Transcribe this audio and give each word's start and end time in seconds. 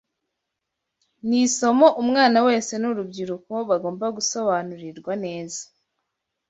ni 1.27 1.37
isomo 1.47 1.87
umwana 2.01 2.37
wese 2.47 2.73
n’urubyiruko 2.81 3.53
bagomba 3.69 4.05
gusobanurirwa 4.17 5.13
neza 5.25 5.61